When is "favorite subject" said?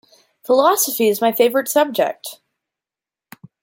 1.31-2.39